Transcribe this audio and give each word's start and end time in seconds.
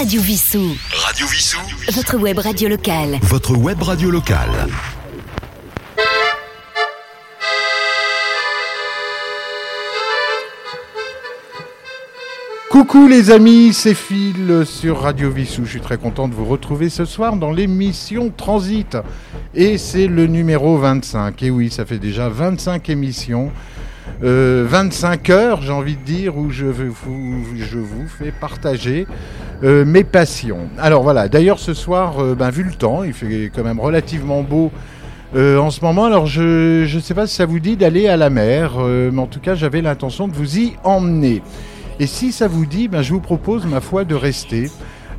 Radio 0.00 0.22
Vissou. 0.22 0.78
Radio 0.94 1.26
Vissou. 1.26 1.58
Votre 1.92 2.16
web 2.16 2.38
radio 2.38 2.70
locale. 2.70 3.18
Votre 3.20 3.54
web 3.54 3.82
radio 3.82 4.10
locale. 4.10 4.48
Coucou 12.70 13.08
les 13.08 13.30
amis, 13.30 13.74
c'est 13.74 13.92
Phil 13.92 14.62
sur 14.64 15.02
Radio 15.02 15.30
Vissou. 15.30 15.66
Je 15.66 15.72
suis 15.72 15.80
très 15.82 15.98
content 15.98 16.28
de 16.28 16.34
vous 16.34 16.46
retrouver 16.46 16.88
ce 16.88 17.04
soir 17.04 17.36
dans 17.36 17.52
l'émission 17.52 18.32
Transit. 18.34 18.96
Et 19.54 19.76
c'est 19.76 20.06
le 20.06 20.26
numéro 20.26 20.78
25. 20.78 21.42
Et 21.42 21.50
oui, 21.50 21.70
ça 21.70 21.84
fait 21.84 21.98
déjà 21.98 22.30
25 22.30 22.88
émissions. 22.88 23.52
25 24.22 25.28
euh, 25.30 25.32
heures, 25.34 25.62
j'ai 25.62 25.72
envie 25.72 25.96
de 25.96 26.04
dire, 26.04 26.38
où 26.38 26.50
je 26.50 26.64
vous, 26.64 27.44
je 27.56 27.78
vous 27.78 28.08
fais 28.08 28.32
partager 28.32 29.06
euh, 29.62 29.84
mes 29.84 30.04
passions. 30.04 30.68
Alors 30.78 31.02
voilà, 31.02 31.28
d'ailleurs 31.28 31.58
ce 31.58 31.74
soir, 31.74 32.22
euh, 32.22 32.34
ben, 32.34 32.50
vu 32.50 32.62
le 32.62 32.72
temps, 32.72 33.02
il 33.04 33.12
fait 33.12 33.50
quand 33.54 33.64
même 33.64 33.80
relativement 33.80 34.42
beau 34.42 34.70
en 35.32 35.70
ce 35.70 35.84
moment. 35.84 36.06
Alors 36.06 36.26
je 36.26 36.92
ne 36.92 37.00
sais 37.00 37.14
pas 37.14 37.28
si 37.28 37.36
ça 37.36 37.46
vous 37.46 37.60
dit 37.60 37.76
d'aller 37.76 38.08
à 38.08 38.16
la 38.16 38.30
mer, 38.30 38.78
mais 38.80 39.20
en 39.20 39.28
tout 39.28 39.38
cas 39.38 39.54
j'avais 39.54 39.80
l'intention 39.80 40.26
de 40.26 40.32
vous 40.32 40.58
y 40.58 40.72
emmener. 40.82 41.40
Et 42.00 42.06
si 42.06 42.32
ça 42.32 42.48
vous 42.48 42.64
dit, 42.64 42.88
ben, 42.88 43.02
je 43.02 43.12
vous 43.12 43.20
propose, 43.20 43.66
ma 43.66 43.82
foi, 43.82 44.06
de 44.06 44.14
rester 44.14 44.70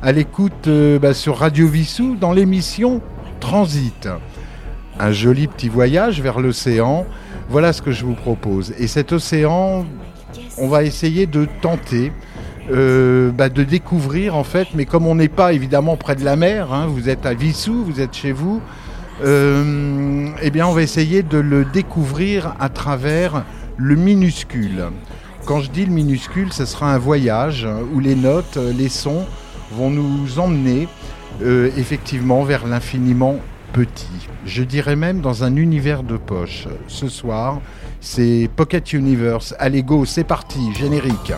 à 0.02 0.10
l'écoute 0.10 0.66
euh, 0.66 0.98
ben, 0.98 1.14
sur 1.14 1.38
Radio 1.38 1.68
Vissou 1.68 2.16
dans 2.16 2.32
l'émission 2.32 3.00
Transit. 3.38 4.08
Un 4.98 5.12
joli 5.12 5.46
petit 5.46 5.68
voyage 5.68 6.20
vers 6.20 6.40
l'océan. 6.40 7.06
Voilà 7.48 7.72
ce 7.72 7.82
que 7.82 7.92
je 7.92 8.04
vous 8.04 8.14
propose. 8.14 8.74
Et 8.78 8.88
cet 8.88 9.12
océan, 9.12 9.86
on 10.58 10.66
va 10.66 10.82
essayer 10.82 11.26
de 11.26 11.46
tenter. 11.60 12.10
Euh, 12.70 13.32
ben, 13.32 13.48
de 13.48 13.64
découvrir 13.64 14.36
en 14.36 14.44
fait, 14.44 14.68
mais 14.74 14.84
comme 14.84 15.06
on 15.08 15.16
n'est 15.16 15.28
pas 15.28 15.52
évidemment 15.52 15.96
près 15.96 16.14
de 16.14 16.24
la 16.24 16.36
mer, 16.36 16.72
hein, 16.72 16.86
vous 16.86 17.08
êtes 17.08 17.26
à 17.26 17.34
Vissou, 17.34 17.84
vous 17.84 18.00
êtes 18.00 18.14
chez 18.14 18.30
vous, 18.30 18.62
euh, 19.24 20.28
eh 20.40 20.50
bien 20.50 20.68
on 20.68 20.72
va 20.72 20.82
essayer 20.82 21.24
de 21.24 21.38
le 21.38 21.64
découvrir 21.64 22.54
à 22.60 22.68
travers 22.68 23.44
le 23.76 23.96
minuscule. 23.96 24.84
Quand 25.44 25.58
je 25.58 25.70
dis 25.70 25.84
le 25.84 25.92
minuscule, 25.92 26.52
ce 26.52 26.64
sera 26.64 26.94
un 26.94 26.98
voyage 26.98 27.66
où 27.92 27.98
les 27.98 28.14
notes, 28.14 28.56
les 28.56 28.88
sons 28.88 29.24
vont 29.72 29.90
nous 29.90 30.38
emmener 30.38 30.86
euh, 31.42 31.70
effectivement 31.76 32.44
vers 32.44 32.66
l'infiniment 32.66 33.38
petit. 33.72 34.28
Je 34.46 34.62
dirais 34.62 34.96
même 34.96 35.20
dans 35.20 35.42
un 35.42 35.56
univers 35.56 36.04
de 36.04 36.16
poche. 36.16 36.68
Ce 36.86 37.08
soir, 37.08 37.60
c'est 38.00 38.48
Pocket 38.54 38.92
Universe. 38.92 39.52
Allez 39.58 39.82
go, 39.82 40.04
c'est 40.04 40.24
parti, 40.24 40.60
générique. 40.78 41.32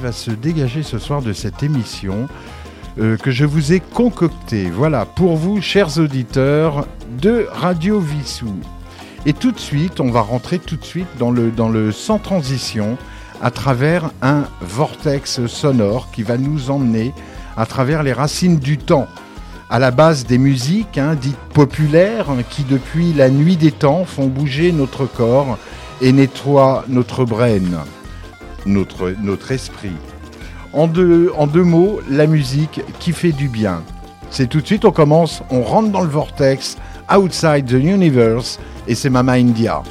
Va 0.00 0.12
se 0.12 0.30
dégager 0.30 0.82
ce 0.82 0.98
soir 0.98 1.22
de 1.22 1.32
cette 1.32 1.62
émission 1.62 2.28
euh, 2.98 3.16
que 3.16 3.30
je 3.30 3.44
vous 3.44 3.72
ai 3.72 3.80
concoctée. 3.80 4.70
Voilà, 4.70 5.04
pour 5.04 5.36
vous, 5.36 5.60
chers 5.60 5.98
auditeurs 5.98 6.86
de 7.20 7.46
Radio 7.52 8.00
Vissou. 8.00 8.54
Et 9.26 9.32
tout 9.32 9.52
de 9.52 9.58
suite, 9.58 10.00
on 10.00 10.10
va 10.10 10.20
rentrer 10.20 10.58
tout 10.58 10.76
de 10.76 10.84
suite 10.84 11.08
dans 11.18 11.30
le, 11.30 11.50
dans 11.50 11.68
le 11.68 11.92
sans 11.92 12.18
transition 12.18 12.96
à 13.42 13.50
travers 13.50 14.10
un 14.22 14.44
vortex 14.60 15.46
sonore 15.46 16.10
qui 16.12 16.22
va 16.22 16.38
nous 16.38 16.70
emmener 16.70 17.12
à 17.56 17.66
travers 17.66 18.02
les 18.02 18.12
racines 18.12 18.58
du 18.58 18.78
temps, 18.78 19.08
à 19.68 19.78
la 19.78 19.90
base 19.90 20.26
des 20.26 20.38
musiques 20.38 20.98
hein, 20.98 21.14
dites 21.14 21.36
populaires 21.54 22.28
qui 22.50 22.64
depuis 22.64 23.12
la 23.12 23.30
nuit 23.30 23.56
des 23.56 23.72
temps 23.72 24.04
font 24.04 24.26
bouger 24.26 24.72
notre 24.72 25.06
corps 25.06 25.58
et 26.00 26.12
nettoient 26.12 26.84
notre 26.88 27.24
brain 27.24 27.60
notre, 28.66 29.52
esprit. 29.52 29.96
En 30.72 30.86
deux, 30.86 31.30
en 31.36 31.46
deux 31.46 31.64
mots, 31.64 32.00
la 32.08 32.26
musique 32.26 32.80
qui 32.98 33.12
fait 33.12 33.32
du 33.32 33.48
bien. 33.48 33.82
C'est 34.30 34.48
tout 34.48 34.60
de 34.60 34.66
suite, 34.66 34.84
on 34.84 34.92
commence, 34.92 35.42
on 35.50 35.62
rentre 35.62 35.90
dans 35.90 36.02
le 36.02 36.08
vortex, 36.08 36.76
outside 37.14 37.66
the 37.66 37.72
universe, 37.72 38.58
et 38.86 38.94
c'est 38.94 39.10
Mama 39.10 39.32
India. 39.32 39.82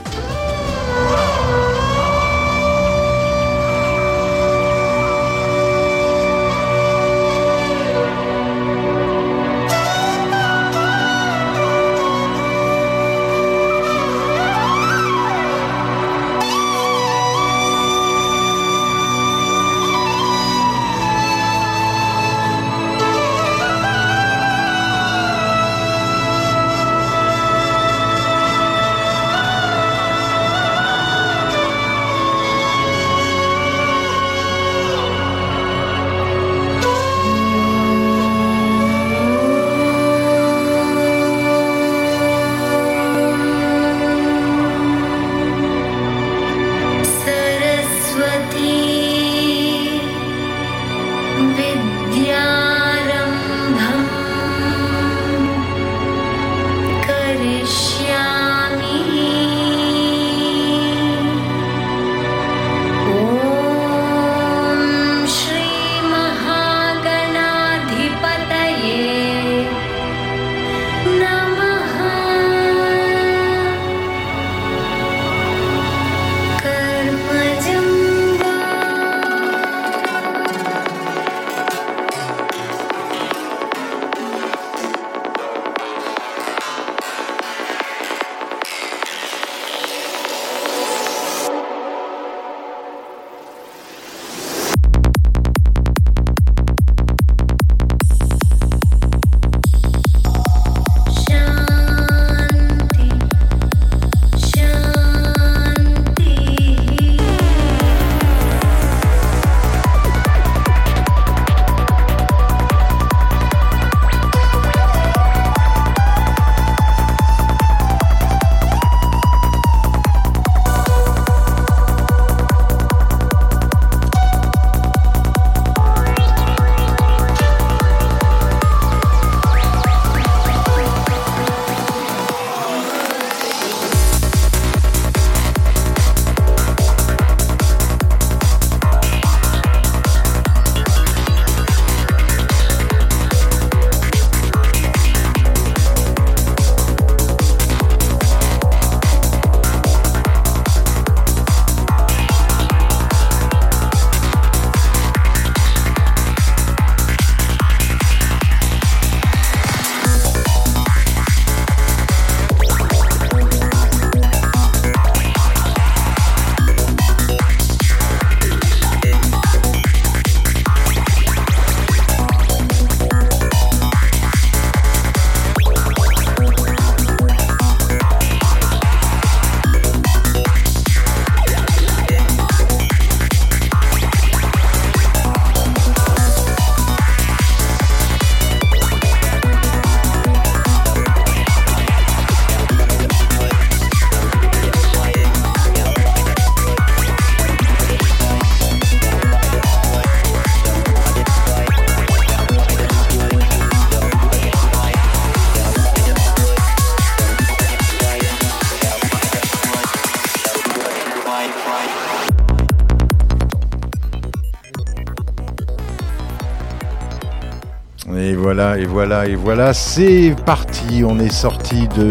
Voilà, 218.61 218.78
et 218.78 218.85
voilà, 218.85 219.28
et 219.28 219.35
voilà, 219.35 219.73
c'est 219.73 220.35
parti. 220.46 221.03
On 221.03 221.17
est 221.17 221.34
sorti 221.34 221.87
de 221.87 222.03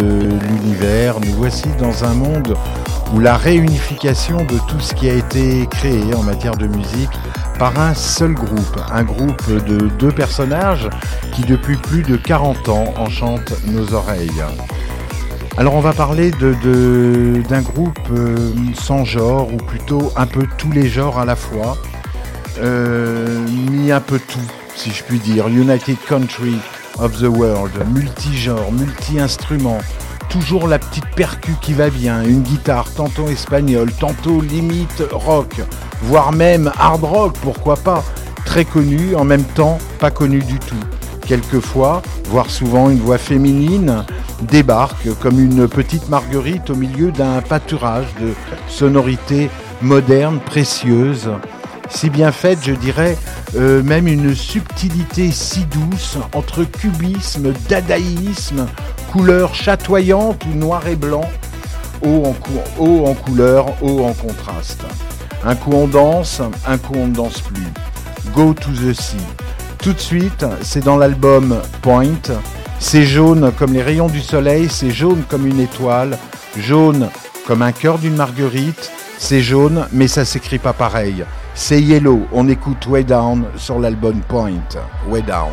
l'univers. 0.48 1.20
Nous 1.20 1.32
voici 1.34 1.68
dans 1.78 2.02
un 2.02 2.12
monde 2.12 2.56
où 3.14 3.20
la 3.20 3.36
réunification 3.36 4.38
de 4.38 4.58
tout 4.68 4.80
ce 4.80 4.92
qui 4.94 5.08
a 5.08 5.12
été 5.12 5.68
créé 5.70 6.12
en 6.12 6.24
matière 6.24 6.56
de 6.56 6.66
musique 6.66 7.10
par 7.56 7.78
un 7.78 7.94
seul 7.94 8.34
groupe, 8.34 8.80
un 8.92 9.04
groupe 9.04 9.48
de 9.64 9.86
deux 9.90 10.10
personnages 10.10 10.88
qui 11.32 11.42
depuis 11.42 11.76
plus 11.76 12.02
de 12.02 12.16
40 12.16 12.68
ans 12.68 12.94
enchantent 12.96 13.54
nos 13.66 13.94
oreilles. 13.94 14.42
Alors 15.56 15.74
on 15.74 15.80
va 15.80 15.92
parler 15.92 16.32
d'un 16.32 17.62
groupe 17.62 17.98
euh, 18.10 18.52
sans 18.74 19.04
genre, 19.04 19.52
ou 19.52 19.56
plutôt 19.56 20.12
un 20.16 20.26
peu 20.26 20.48
tous 20.58 20.72
les 20.72 20.88
genres 20.88 21.20
à 21.20 21.24
la 21.24 21.36
fois, 21.36 21.76
euh, 22.60 23.38
mis 23.70 23.92
un 23.92 24.00
peu 24.00 24.18
tout, 24.18 24.40
si 24.80 24.90
je 24.92 25.04
puis 25.04 25.18
dire. 25.18 25.48
United 25.48 25.98
Country 26.08 26.56
of 26.98 27.18
the 27.20 27.28
World, 27.28 27.72
multigenre, 27.92 28.72
multi-instrument, 28.72 29.78
toujours 30.30 30.66
la 30.68 30.78
petite 30.78 31.06
percu 31.14 31.52
qui 31.60 31.74
va 31.74 31.90
bien, 31.90 32.22
une 32.22 32.40
guitare 32.40 32.90
tantôt 32.94 33.28
espagnole, 33.28 33.92
tantôt 33.92 34.40
limite 34.40 35.02
rock, 35.12 35.60
voire 36.02 36.32
même 36.32 36.72
hard 36.78 37.04
rock, 37.04 37.34
pourquoi 37.42 37.76
pas, 37.76 38.02
très 38.46 38.64
connu, 38.64 39.14
en 39.16 39.24
même 39.24 39.44
temps 39.44 39.76
pas 39.98 40.10
connu 40.10 40.38
du 40.38 40.58
tout. 40.58 40.74
Quelquefois, 41.26 42.00
voire 42.30 42.48
souvent 42.48 42.88
une 42.88 43.00
voix 43.00 43.18
féminine, 43.18 44.06
débarque 44.40 45.14
comme 45.20 45.38
une 45.38 45.68
petite 45.68 46.08
marguerite 46.08 46.70
au 46.70 46.74
milieu 46.74 47.12
d'un 47.12 47.42
pâturage 47.42 48.08
de 48.18 48.32
sonorités 48.66 49.50
modernes, 49.82 50.40
précieuses, 50.40 51.30
si 51.90 52.08
bien 52.08 52.32
faite, 52.32 52.60
je 52.64 52.72
dirais, 52.72 53.18
euh, 53.56 53.82
même 53.82 54.06
une 54.06 54.34
subtilité 54.34 55.30
si 55.30 55.64
douce 55.66 56.18
entre 56.34 56.64
cubisme, 56.64 57.52
dadaïsme, 57.68 58.66
couleur 59.12 59.54
chatoyante 59.54 60.44
ou 60.46 60.56
noir 60.56 60.86
et 60.86 60.96
blanc, 60.96 61.28
haut 62.02 62.24
en, 62.26 62.36
haut 62.78 63.06
en 63.06 63.14
couleur, 63.14 63.66
haut 63.82 64.04
en 64.04 64.12
contraste. 64.12 64.82
Un 65.44 65.54
coup 65.54 65.72
on 65.72 65.86
danse, 65.86 66.40
un 66.66 66.78
coup 66.78 66.94
on 66.96 67.08
ne 67.08 67.14
danse 67.14 67.40
plus. 67.40 67.66
Go 68.34 68.54
to 68.54 68.70
the 68.70 68.92
sea. 68.92 69.16
Tout 69.78 69.92
de 69.92 70.00
suite, 70.00 70.44
c'est 70.62 70.84
dans 70.84 70.98
l'album 70.98 71.60
Point. 71.82 72.40
C'est 72.78 73.04
jaune 73.04 73.52
comme 73.58 73.72
les 73.72 73.82
rayons 73.82 74.08
du 74.08 74.20
soleil, 74.20 74.68
c'est 74.70 74.90
jaune 74.90 75.22
comme 75.28 75.46
une 75.46 75.60
étoile, 75.60 76.18
jaune 76.58 77.08
comme 77.46 77.62
un 77.62 77.72
cœur 77.72 77.98
d'une 77.98 78.16
marguerite. 78.16 78.90
C'est 79.18 79.42
jaune, 79.42 79.86
mais 79.92 80.08
ça 80.08 80.24
s'écrit 80.24 80.58
pas 80.58 80.72
pareil. 80.72 81.24
C'est 81.62 81.82
Yellow, 81.82 82.22
on 82.32 82.48
écoute 82.48 82.86
Way 82.86 83.04
Down 83.04 83.44
sur 83.56 83.78
l'album 83.78 84.22
Point. 84.22 84.64
Way 85.10 85.20
Down. 85.20 85.52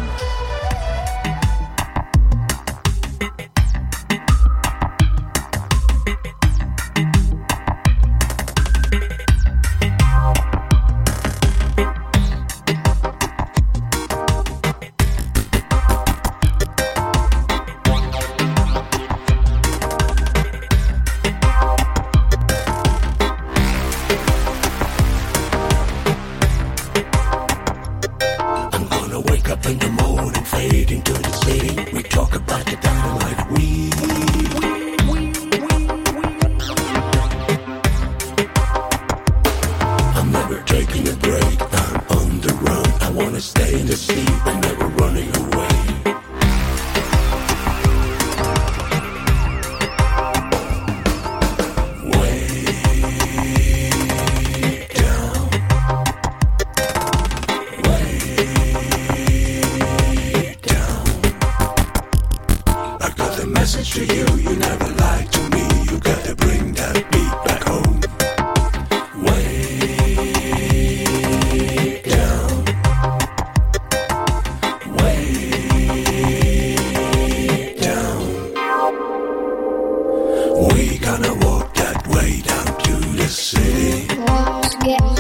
We 80.58 80.98
gonna 80.98 81.36
walk 81.46 81.76
that 81.76 82.08
way 82.08 82.42
down 82.42 82.66
to 82.80 82.96
the 83.16 83.28
city. 83.28 84.08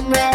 Ready. 0.10 0.26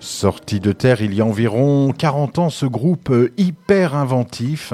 Sorti 0.00 0.60
de 0.60 0.72
terre 0.72 1.02
il 1.02 1.14
y 1.14 1.20
a 1.20 1.26
environ 1.26 1.92
40 1.92 2.38
ans, 2.38 2.48
ce 2.48 2.64
groupe 2.64 3.14
hyper 3.36 3.94
inventif, 3.94 4.72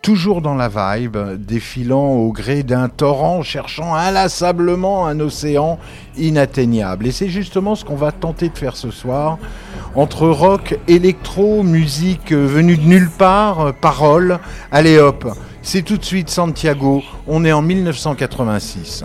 toujours 0.00 0.40
dans 0.40 0.54
la 0.54 0.70
vibe, 0.70 1.18
défilant 1.38 2.06
au 2.06 2.32
gré 2.32 2.62
d'un 2.62 2.88
torrent, 2.88 3.42
cherchant 3.42 3.94
inlassablement 3.94 5.06
un 5.06 5.20
océan 5.20 5.78
inatteignable. 6.16 7.06
Et 7.06 7.12
c'est 7.12 7.28
justement 7.28 7.74
ce 7.74 7.84
qu'on 7.84 7.94
va 7.94 8.10
tenter 8.10 8.48
de 8.48 8.56
faire 8.56 8.76
ce 8.76 8.90
soir, 8.90 9.38
entre 9.94 10.28
rock, 10.28 10.78
électro, 10.88 11.62
musique 11.62 12.32
venue 12.32 12.78
de 12.78 12.86
nulle 12.86 13.10
part, 13.10 13.74
paroles. 13.74 14.38
Allez 14.72 14.98
hop, 14.98 15.28
c'est 15.60 15.82
tout 15.82 15.98
de 15.98 16.04
suite 16.04 16.30
Santiago, 16.30 17.02
on 17.26 17.44
est 17.44 17.52
en 17.52 17.60
1986. 17.60 19.04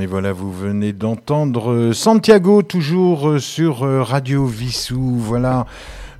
Et 0.00 0.06
voilà, 0.06 0.32
vous 0.32 0.52
venez 0.52 0.92
d'entendre 0.92 1.70
euh, 1.72 1.92
Santiago, 1.92 2.62
toujours 2.62 3.28
euh, 3.28 3.38
sur 3.38 3.84
euh, 3.84 4.02
Radio 4.02 4.46
Vissou. 4.46 5.14
Voilà, 5.18 5.66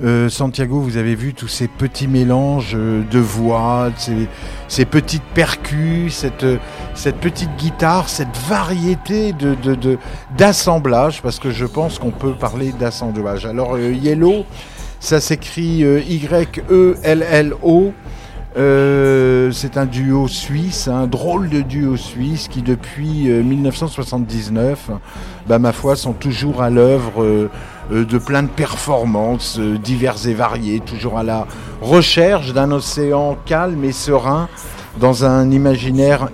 Euh, 0.04 0.28
Santiago, 0.28 0.78
vous 0.78 0.96
avez 0.96 1.16
vu 1.16 1.34
tous 1.34 1.48
ces 1.48 1.66
petits 1.66 2.06
mélanges 2.06 2.76
euh, 2.76 3.02
de 3.10 3.18
voix, 3.18 3.90
ces, 3.96 4.28
ces 4.68 4.84
petites 4.84 5.24
percus, 5.34 6.14
cette, 6.14 6.44
euh, 6.44 6.58
petite 7.20 7.50
guitare, 7.56 8.08
cette 8.08 8.36
variété 8.48 9.32
de, 9.32 9.56
d'assemblage, 10.36 11.20
parce 11.20 11.40
que 11.40 11.50
je 11.50 11.66
pense 11.66 11.98
qu'on 11.98 12.12
peut 12.12 12.34
parler 12.34 12.70
d'assemblage. 12.70 13.44
Alors, 13.44 13.76
Yellow, 13.76 14.44
ça 15.00 15.20
s'écrit 15.20 15.80
Y-E-L-L-O. 16.08 17.92
C'est 19.52 19.76
un 19.76 19.86
duo 19.86 20.26
suisse, 20.26 20.88
un 20.88 21.06
drôle 21.06 21.48
de 21.48 21.60
duo 21.60 21.96
suisse 21.96 22.48
qui 22.48 22.62
depuis 22.62 23.30
euh, 23.30 23.42
1979, 23.42 24.90
bah, 25.46 25.58
ma 25.58 25.72
foi, 25.72 25.96
sont 25.96 26.12
toujours 26.12 26.62
à 26.62 26.70
l'œuvre 26.70 27.48
de 27.90 28.18
plein 28.18 28.42
de 28.42 28.48
performances 28.48 29.58
euh, 29.58 29.78
diverses 29.78 30.26
et 30.26 30.34
variées, 30.34 30.80
toujours 30.80 31.18
à 31.18 31.22
la 31.22 31.46
recherche 31.80 32.52
d'un 32.52 32.70
océan 32.70 33.36
calme 33.46 33.84
et 33.84 33.92
serein 33.92 34.48
dans 35.00 35.24
un 35.24 35.50
imaginaire 35.50 36.28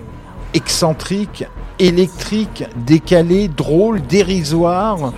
excentrique, 0.52 1.44
électrique, 1.78 2.64
décalé, 2.76 3.48
drôle, 3.48 4.00
dérisoire. 4.02 5.12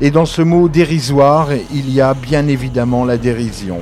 Et 0.00 0.10
dans 0.10 0.26
ce 0.26 0.42
mot 0.42 0.68
dérisoire, 0.68 1.48
il 1.72 1.90
y 1.90 2.00
a 2.00 2.14
bien 2.14 2.46
évidemment 2.48 3.04
la 3.04 3.16
dérision. 3.16 3.80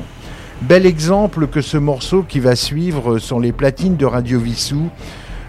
Bel 0.63 0.87
exemple 0.87 1.49
que 1.49 1.61
ce 1.61 1.77
morceau 1.77 2.25
qui 2.27 2.41
va 2.41 2.57
suivre 2.57 3.19
sur 3.19 3.41
les 3.41 3.53
platines 3.53 3.97
de 3.97 4.07
Radio 4.07 4.39
Vissou. 4.39 4.89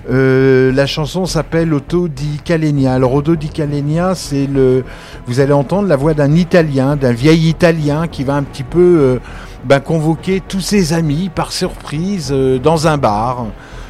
Euh, 0.10 0.72
la 0.72 0.86
chanson 0.86 1.26
s'appelle 1.26 1.74
Otto 1.74 2.08
di 2.08 2.39
Calenia. 2.44 2.94
Alors 2.94 3.13
Otto 3.13 3.36
di 3.36 3.50
Calenia, 3.50 4.13
c'est 4.13 4.46
le, 4.46 4.84
vous 5.26 5.39
allez 5.39 5.54
entendre 5.54 5.88
la 5.88 5.96
voix 5.96 6.13
d'un 6.13 6.34
Italien, 6.34 6.96
d'un 6.96 7.12
vieil 7.12 7.50
Italien 7.50 8.08
qui 8.08 8.24
va 8.24 8.36
un 8.36 8.44
petit 8.44 8.63
peu 8.63 8.80
euh, 9.00 9.20
ben, 9.63 9.80
convoquer 9.80 10.41
tous 10.48 10.62
ses 10.62 10.94
amis 10.94 11.32
par 11.34 11.52
surprise 11.52 12.30
euh, 12.32 12.60
dans 12.60 12.88
un 12.88 12.98
bar, 12.98 13.48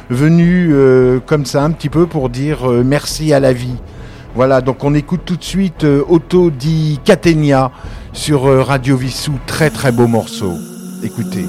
venu 0.08 0.72
comme 1.26 1.44
ça 1.44 1.64
un 1.64 1.72
petit 1.72 1.88
peu 1.88 2.06
pour 2.06 2.28
dire 2.28 2.68
merci 2.84 3.32
à 3.32 3.40
la 3.40 3.52
vie. 3.52 3.76
Voilà, 4.36 4.60
donc 4.60 4.84
on 4.84 4.94
écoute 4.94 5.22
tout 5.24 5.36
de 5.36 5.42
suite 5.42 5.84
Otto 5.84 6.50
di 6.50 7.00
Catenia 7.04 7.72
sur 8.12 8.42
Radio 8.64 8.96
Vissou. 8.96 9.32
Très 9.46 9.70
très 9.70 9.90
beau 9.90 10.06
morceau. 10.06 10.52
Écoutez. 11.02 11.46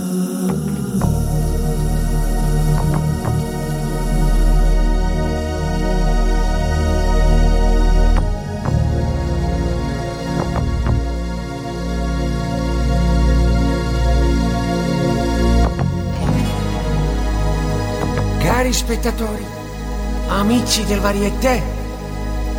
Cari 18.88 19.00
spettatori, 19.00 19.46
amici 20.30 20.86
del 20.86 21.02
Varieté, 21.02 21.62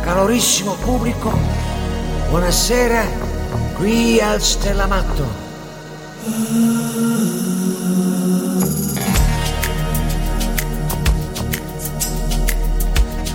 calorissimo 0.01 0.73
pubblico, 0.75 1.31
buonasera 2.29 3.03
qui 3.73 4.19
al 4.19 4.39
Stellamatto. 4.39 5.27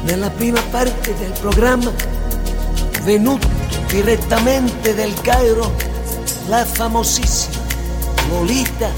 Nella 0.04 0.30
prima 0.30 0.60
parte 0.70 1.14
del 1.16 1.32
programma, 1.40 1.92
venuto 3.02 3.48
direttamente 3.88 4.94
dal 4.94 5.20
Cairo, 5.20 5.74
la 6.46 6.64
famosissima 6.64 7.60
Lolita 8.28 8.88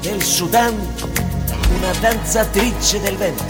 del 0.00 0.20
Sudan, 0.24 0.74
una 1.74 1.92
danzatrice 2.00 3.00
del 3.00 3.16
vento, 3.16 3.44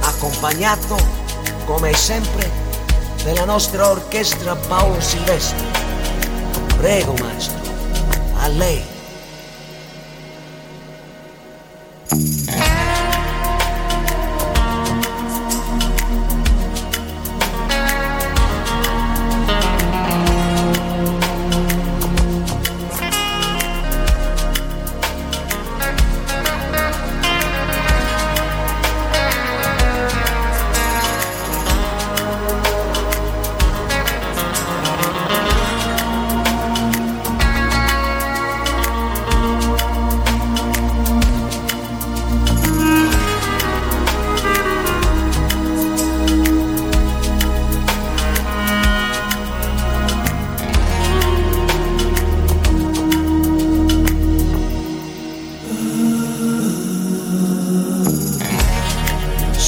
accompagnato 0.00 0.96
come 1.64 1.92
sempre 1.94 2.50
dalla 3.22 3.44
nostra 3.44 3.90
orchestra 3.90 4.54
Paolo 4.54 5.00
Silvestri. 5.00 5.66
Prego 6.76 7.14
maestro, 7.20 7.60
a 8.40 8.48
lei. 8.48 8.97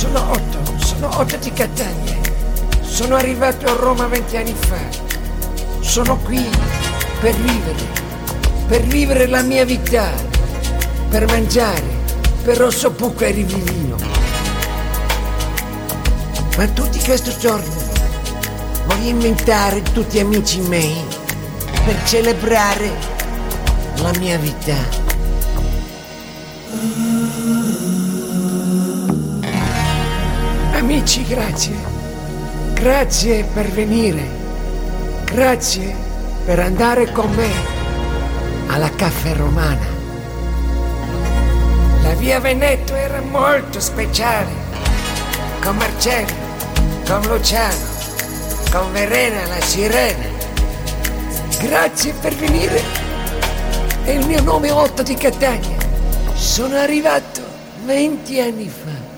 Sono 0.00 0.30
Otto, 0.30 0.78
sono 0.78 1.10
Otto 1.18 1.36
di 1.36 1.52
Catania. 1.52 2.16
Sono 2.80 3.16
arrivato 3.16 3.66
a 3.66 3.74
Roma 3.74 4.06
venti 4.06 4.34
anni 4.38 4.54
fa. 4.54 4.78
Sono 5.80 6.16
qui 6.16 6.42
per 7.20 7.34
vivere, 7.34 7.84
per 8.66 8.80
vivere 8.84 9.26
la 9.26 9.42
mia 9.42 9.66
vita, 9.66 10.10
per 11.10 11.26
mangiare, 11.26 11.84
per 12.42 12.56
rosso 12.56 12.90
pucco 12.92 13.24
e 13.24 13.30
rivivino. 13.30 13.96
Ma 16.56 16.66
tutti 16.68 16.98
questi 17.00 17.36
giorni 17.38 17.84
voglio 18.86 19.08
inventare 19.10 19.82
tutti 19.82 20.18
amici 20.18 20.60
miei 20.60 21.04
per 21.84 22.02
celebrare 22.04 22.90
la 23.96 24.12
mia 24.18 24.38
vita. 24.38 24.99
Amici, 30.90 31.24
grazie. 31.24 31.76
Grazie 32.74 33.44
per 33.44 33.70
venire. 33.70 34.28
Grazie 35.22 35.94
per 36.44 36.58
andare 36.58 37.12
con 37.12 37.30
me 37.30 37.48
alla 38.66 38.90
caffè 38.90 39.36
romana. 39.36 39.86
La 42.02 42.12
via 42.14 42.40
Veneto 42.40 42.96
era 42.96 43.20
molto 43.20 43.78
speciale. 43.78 44.50
Con 45.60 45.76
Marcello, 45.76 46.34
con 47.06 47.20
Luciano, 47.22 47.84
con 48.72 48.90
Verena 48.90 49.46
la 49.46 49.60
sirena. 49.60 50.26
Grazie 51.60 52.14
per 52.14 52.34
venire. 52.34 52.82
E 54.06 54.14
il 54.14 54.26
mio 54.26 54.42
nome 54.42 54.66
è 54.66 54.72
Otto 54.72 55.04
di 55.04 55.14
Catania. 55.14 55.76
Sono 56.34 56.74
arrivato 56.74 57.42
20 57.84 58.40
anni 58.40 58.68
fa. 58.68 59.09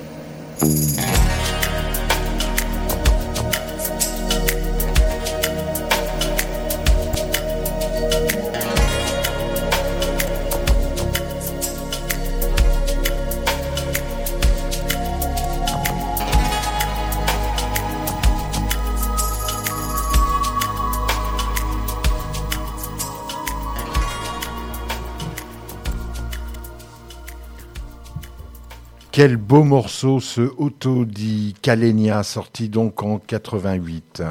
Quel 29.23 29.37
beau 29.37 29.63
morceau 29.63 30.19
ce 30.19 30.41
Auto 30.59 31.05
di 31.05 31.55
Calenia 31.63 32.25
sorti 32.25 32.69
donc 32.69 33.05
en 33.05 33.21
88. 33.25 34.25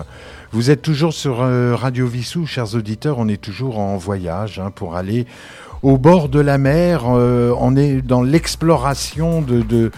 Vous 0.52 0.70
êtes 0.70 0.82
toujours 0.82 1.14
sur 1.14 1.40
euh, 1.40 1.78
Radio 1.78 2.06
Vissou, 2.08 2.46
chers 2.46 2.76
auditeurs, 2.76 3.18
on 3.18 3.30
est 3.30 3.40
toujours 3.40 3.80
en 3.80 3.96
voyage 3.96 4.60
hein, 4.60 4.70
pour 4.70 4.98
aller 4.98 5.28
au 5.82 5.98
bord 5.98 6.28
de 6.28 6.42
la 6.42 6.58
mer, 6.58 7.06
euh, 7.06 7.56
on 7.58 7.78
est 7.78 8.02
dans 8.02 8.22
l'exploration 8.22 9.42
de, 9.42 9.92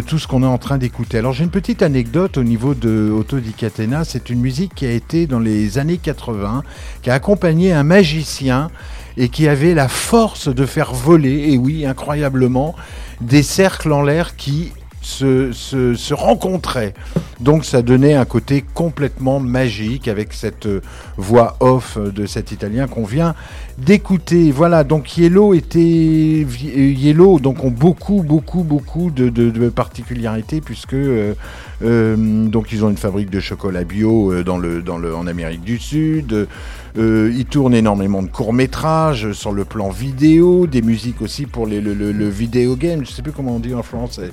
tout 0.00 0.18
ce 0.20 0.28
qu'on 0.28 0.44
est 0.44 0.46
en 0.46 0.56
train 0.56 0.78
d'écouter. 0.78 1.18
Alors 1.18 1.32
j'ai 1.32 1.42
une 1.42 1.50
petite 1.50 1.82
anecdote 1.82 2.38
au 2.38 2.44
niveau 2.44 2.74
de 2.74 3.10
Auto 3.10 3.40
di 3.40 3.52
Catena, 3.52 4.04
c'est 4.04 4.30
une 4.30 4.38
musique 4.38 4.72
qui 4.72 4.86
a 4.86 4.92
été 4.92 5.26
dans 5.26 5.40
les 5.40 5.78
années 5.78 5.98
80, 5.98 6.62
qui 7.02 7.10
a 7.10 7.14
accompagné 7.14 7.72
un 7.72 7.82
magicien 7.82 8.70
et 9.18 9.28
qui 9.28 9.48
avait 9.48 9.74
la 9.74 9.88
force 9.88 10.48
de 10.48 10.64
faire 10.64 10.94
voler, 10.94 11.52
et 11.52 11.58
oui, 11.58 11.84
incroyablement, 11.84 12.74
des 13.20 13.42
cercles 13.42 13.92
en 13.92 14.02
l'air 14.02 14.36
qui 14.36 14.72
se, 15.00 15.52
se, 15.52 15.94
se, 15.94 16.14
rencontraient. 16.14 16.94
Donc 17.40 17.64
ça 17.64 17.82
donnait 17.82 18.14
un 18.14 18.24
côté 18.24 18.64
complètement 18.74 19.40
magique 19.40 20.08
avec 20.08 20.32
cette 20.32 20.66
euh, 20.66 20.80
voix 21.16 21.56
off 21.60 21.98
de 21.98 22.26
cet 22.26 22.52
Italien 22.52 22.86
qu'on 22.88 23.04
vient 23.04 23.34
d'écouter. 23.78 24.50
Voilà, 24.50 24.84
donc 24.84 25.16
Yellow 25.16 25.54
était 25.54 25.80
Yellow, 25.80 27.38
donc 27.38 27.64
ont 27.64 27.70
beaucoup, 27.70 28.22
beaucoup, 28.22 28.64
beaucoup 28.64 29.10
de, 29.10 29.28
de, 29.28 29.68
particularités 29.68 30.60
puisque 30.60 30.94
euh, 30.94 31.34
euh, 31.82 32.46
donc 32.46 32.72
ils 32.72 32.84
ont 32.84 32.90
une 32.90 32.96
fabrique 32.96 33.30
de 33.30 33.40
chocolat 33.40 33.84
bio 33.84 34.42
dans 34.42 34.58
le, 34.58 34.82
dans 34.82 34.98
le, 34.98 35.14
en 35.14 35.26
Amérique 35.26 35.62
du 35.62 35.78
Sud. 35.78 36.48
Euh, 36.96 37.32
ils 37.36 37.44
tournent 37.44 37.74
énormément 37.74 38.22
de 38.22 38.28
courts 38.28 38.52
métrages 38.52 39.32
sur 39.32 39.52
le 39.52 39.64
plan 39.64 39.90
vidéo, 39.90 40.66
des 40.66 40.82
musiques 40.82 41.20
aussi 41.20 41.46
pour 41.46 41.66
les, 41.66 41.80
le, 41.80 41.94
le, 41.94 42.12
le 42.12 42.28
vidéo 42.28 42.76
game. 42.76 43.04
Je 43.04 43.10
sais 43.10 43.22
plus 43.22 43.32
comment 43.32 43.56
on 43.56 43.60
dit 43.60 43.74
en 43.74 43.82
français. 43.82 44.30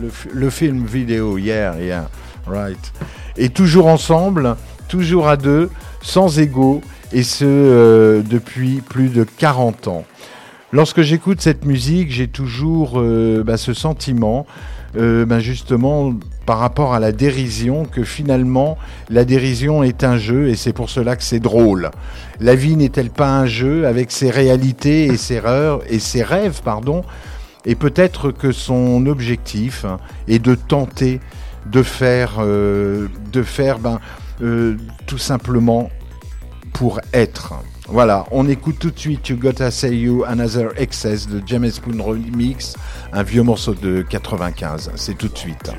Le, 0.00 0.10
le, 0.32 0.50
film 0.50 0.84
vidéo, 0.84 1.38
yeah, 1.38 1.76
yeah, 1.80 2.08
right. 2.46 2.92
Et 3.36 3.48
toujours 3.48 3.86
ensemble, 3.86 4.56
toujours 4.88 5.28
à 5.28 5.36
deux, 5.36 5.70
sans 6.02 6.38
ego, 6.38 6.80
et 7.12 7.22
ce 7.22 7.44
euh, 7.44 8.22
depuis 8.22 8.80
plus 8.80 9.08
de 9.08 9.24
40 9.24 9.88
ans. 9.88 10.04
Lorsque 10.72 11.02
j'écoute 11.02 11.40
cette 11.40 11.64
musique, 11.64 12.10
j'ai 12.10 12.28
toujours 12.28 12.94
euh, 12.96 13.44
bah, 13.44 13.56
ce 13.56 13.72
sentiment, 13.74 14.46
bah, 14.94 15.40
justement, 15.40 16.14
par 16.46 16.58
rapport 16.58 16.94
à 16.94 17.00
la 17.00 17.12
dérision, 17.12 17.84
que 17.84 18.04
finalement, 18.04 18.78
la 19.10 19.24
dérision 19.24 19.82
est 19.82 20.04
un 20.04 20.16
jeu, 20.16 20.48
et 20.48 20.54
c'est 20.54 20.72
pour 20.72 20.88
cela 20.88 21.16
que 21.16 21.22
c'est 21.22 21.40
drôle. 21.40 21.90
La 22.40 22.54
vie 22.54 22.76
n'est-elle 22.76 23.10
pas 23.10 23.28
un 23.28 23.46
jeu 23.46 23.86
avec 23.86 24.10
ses 24.10 24.30
réalités 24.30 25.06
et 25.06 25.16
ses 25.16 25.34
erreurs 25.34 25.80
et 25.88 25.98
ses 25.98 26.22
rêves, 26.22 26.62
pardon 26.64 27.02
et 27.66 27.74
peut-être 27.74 28.30
que 28.30 28.52
son 28.52 29.06
objectif 29.06 29.84
est 30.28 30.38
de 30.38 30.54
tenter 30.54 31.20
de 31.66 31.82
faire, 31.82 32.36
euh, 32.38 33.08
de 33.32 33.42
faire 33.42 33.80
ben, 33.80 34.00
euh, 34.40 34.76
tout 35.06 35.18
simplement 35.18 35.90
pour 36.72 37.00
être. 37.12 37.54
Voilà, 37.88 38.24
on 38.30 38.48
écoute 38.48 38.76
tout 38.78 38.90
de 38.90 38.98
suite 38.98 39.28
You 39.28 39.36
Gotta 39.36 39.70
Say 39.70 39.96
You 39.96 40.24
Another 40.24 40.70
Excess 40.76 41.28
de 41.28 41.42
James 41.46 41.70
Spoon 41.70 42.00
Remix, 42.00 42.74
un 43.12 43.22
vieux 43.22 43.42
morceau 43.42 43.74
de 43.74 44.02
95. 44.02 44.92
C'est 44.94 45.18
tout 45.18 45.28
de 45.28 45.38
suite. 45.38 45.72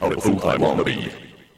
Fool 0.00 0.44
I 0.48 0.56
wanna 0.56 0.84
be. 0.84 1.10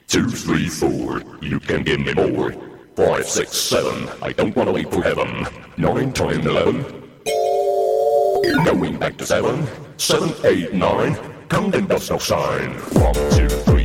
Two, 0.06 0.28
three, 0.28 0.68
four, 0.68 1.22
you 1.40 1.60
can 1.60 1.82
give 1.82 2.00
me 2.00 2.14
more. 2.14 2.54
Five, 2.96 3.26
six, 3.26 3.56
seven, 3.56 4.08
I 4.22 4.32
don't 4.32 4.54
wanna 4.56 4.72
wait 4.72 4.90
for 4.90 5.02
heaven. 5.02 5.46
Nine, 5.76 6.12
ten, 6.12 6.40
eleven. 6.46 6.84
Going 8.64 8.98
back 8.98 9.16
to 9.18 9.26
seven. 9.26 9.66
seven, 9.96 10.32
eight, 10.44 10.72
nine. 10.72 11.16
Counting 11.48 11.86
does 11.86 12.10
no 12.10 12.18
sign. 12.18 12.70
One, 12.94 13.14
two, 13.30 13.48
three, 13.48 13.79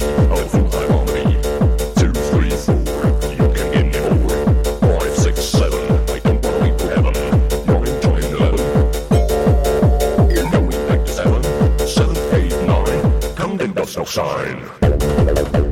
there's 13.85 13.97
no 13.97 14.05
sign. 14.05 15.64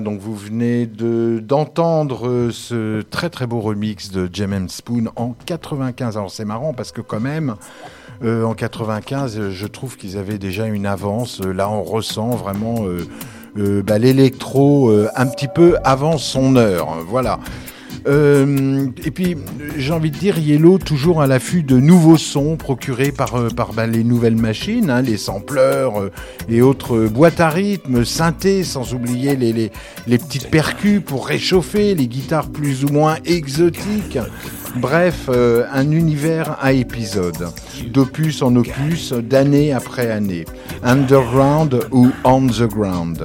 Donc 0.00 0.20
vous 0.20 0.34
venez 0.34 0.86
de- 0.86 1.40
d'entendre 1.42 2.28
euh, 2.28 2.50
ce 2.50 3.02
très 3.02 3.30
très 3.30 3.46
beau 3.46 3.60
remix 3.60 4.10
de 4.10 4.28
Jem 4.32 4.68
Spoon 4.68 5.06
en 5.16 5.34
95. 5.46 6.16
Alors 6.16 6.30
c'est 6.30 6.44
marrant 6.44 6.72
parce 6.74 6.92
que 6.92 7.00
quand 7.00 7.20
même, 7.20 7.56
euh, 8.22 8.44
en 8.44 8.54
95, 8.54 9.38
euh, 9.38 9.50
je 9.50 9.66
trouve 9.66 9.96
qu'ils 9.96 10.16
avaient 10.18 10.38
déjà 10.38 10.66
une 10.66 10.86
avance. 10.86 11.40
Là, 11.40 11.68
on 11.70 11.82
ressent 11.82 12.30
vraiment 12.30 12.84
bah, 13.56 13.98
l'électro 13.98 14.90
un 15.14 15.26
petit 15.26 15.46
peu 15.48 15.76
avant 15.84 16.18
son 16.18 16.56
heure. 16.56 16.88
Voilà. 17.08 17.38
Euh, 18.06 18.86
et 19.04 19.10
puis, 19.10 19.36
j'ai 19.76 19.92
envie 19.92 20.10
de 20.10 20.16
dire, 20.16 20.38
Yellow 20.38 20.78
toujours 20.78 21.22
à 21.22 21.26
l'affût 21.26 21.62
de 21.62 21.78
nouveaux 21.78 22.18
sons 22.18 22.56
procurés 22.56 23.12
par, 23.12 23.36
euh, 23.36 23.48
par 23.48 23.72
bah, 23.72 23.86
les 23.86 24.04
nouvelles 24.04 24.36
machines, 24.36 24.90
hein, 24.90 25.02
les 25.02 25.16
sampleurs 25.16 26.00
euh, 26.00 26.10
et 26.48 26.60
autres 26.60 27.06
boîtes 27.06 27.40
à 27.40 27.48
rythme, 27.48 28.04
synthés, 28.04 28.62
sans 28.62 28.94
oublier 28.94 29.36
les, 29.36 29.52
les, 29.52 29.72
les 30.06 30.18
petites 30.18 30.50
percus 30.50 31.00
pour 31.04 31.26
réchauffer, 31.26 31.94
les 31.94 32.06
guitares 32.06 32.48
plus 32.48 32.84
ou 32.84 32.88
moins 32.88 33.16
exotiques. 33.24 34.18
Bref, 34.76 35.30
un 35.30 35.90
univers 35.92 36.56
à 36.60 36.72
épisodes, 36.72 37.48
d'opus 37.92 38.42
en 38.42 38.56
opus, 38.56 39.12
d'année 39.12 39.72
après 39.72 40.10
année. 40.10 40.46
Underground 40.82 41.86
ou 41.92 42.10
on 42.24 42.48
the 42.48 42.66
ground. 42.68 43.22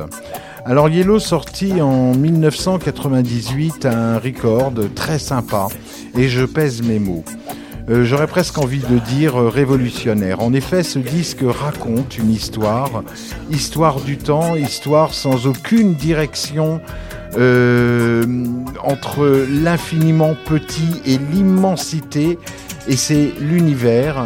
Alors 0.69 0.87
Yellow 0.87 1.17
sorti 1.17 1.81
en 1.81 2.13
1998 2.13 3.87
un 3.87 4.19
record 4.19 4.71
très 4.93 5.17
sympa 5.17 5.67
et 6.15 6.29
je 6.29 6.45
pèse 6.45 6.83
mes 6.83 6.99
mots. 6.99 7.23
Euh, 7.89 8.05
J'aurais 8.05 8.27
presque 8.27 8.59
envie 8.59 8.83
de 8.87 8.99
dire 8.99 9.35
euh, 9.35 9.49
révolutionnaire. 9.49 10.41
En 10.41 10.53
effet, 10.53 10.83
ce 10.83 10.99
disque 10.99 11.43
raconte 11.43 12.19
une 12.19 12.29
histoire, 12.29 13.03
histoire 13.49 13.99
du 13.99 14.19
temps, 14.19 14.55
histoire 14.55 15.15
sans 15.15 15.47
aucune 15.47 15.95
direction 15.95 16.81
euh, 17.35 18.23
entre 18.83 19.47
l'infiniment 19.49 20.35
petit 20.45 21.01
et 21.03 21.17
l'immensité, 21.17 22.37
et 22.87 22.95
c'est 22.95 23.31
l'univers, 23.41 24.23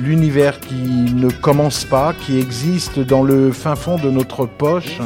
l'univers 0.00 0.58
qui 0.58 0.74
ne 1.14 1.30
commence 1.30 1.84
pas, 1.84 2.14
qui 2.14 2.40
existe 2.40 2.98
dans 2.98 3.22
le 3.22 3.52
fin 3.52 3.76
fond 3.76 3.96
de 3.96 4.10
notre 4.10 4.44
poche, 4.44 4.98